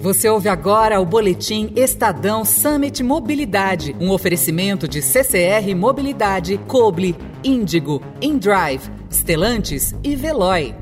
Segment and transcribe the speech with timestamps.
[0.00, 8.02] Você ouve agora o boletim Estadão Summit Mobilidade, um oferecimento de CCR Mobilidade, Coble, Índigo,
[8.20, 10.74] InDrive, Stellantis e Veloy.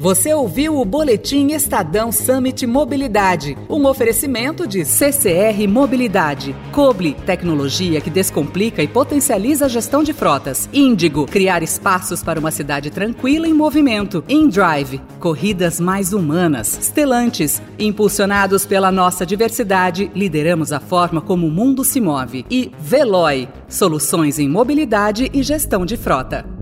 [0.00, 8.08] Você ouviu o Boletim Estadão Summit Mobilidade, um oferecimento de CCR Mobilidade, Coble, tecnologia que
[8.08, 13.52] descomplica e potencializa a gestão de frotas, Índigo, criar espaços para uma cidade tranquila em
[13.52, 21.50] movimento, InDrive, corridas mais humanas, Stellantis, impulsionados pela nossa diversidade, lideramos a forma como o
[21.50, 26.59] mundo se move, e Veloy, soluções em mobilidade e gestão de frota.